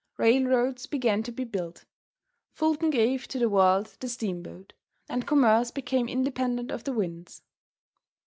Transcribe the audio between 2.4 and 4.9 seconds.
Fulton gave to the world the steamboat,